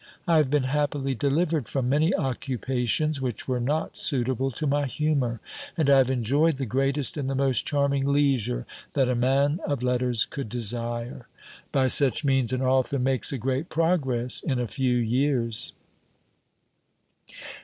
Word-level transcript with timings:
I 0.27 0.37
have 0.37 0.49
been 0.49 0.63
happily 0.63 1.13
delivered 1.13 1.67
from 1.67 1.87
many 1.87 2.11
occupations 2.15 3.21
which 3.21 3.47
were 3.47 3.59
not 3.59 3.95
suitable 3.95 4.49
to 4.49 4.65
my 4.65 4.87
humour; 4.87 5.39
and 5.77 5.91
I 5.91 5.99
have 5.99 6.09
enjoyed 6.09 6.57
the 6.57 6.65
greatest 6.65 7.17
and 7.17 7.29
the 7.29 7.35
most 7.35 7.67
charming 7.67 8.07
leisure 8.07 8.65
that 8.95 9.07
a 9.09 9.13
man 9.13 9.59
of 9.63 9.83
letters 9.83 10.25
could 10.25 10.49
desire. 10.49 11.27
By 11.71 11.87
such 11.87 12.25
means 12.25 12.51
an 12.51 12.63
author 12.63 12.97
makes 12.97 13.31
a 13.31 13.37
great 13.37 13.69
progress 13.69 14.41
in 14.41 14.57
a 14.57 14.67
few 14.67 14.97
years." 14.97 15.71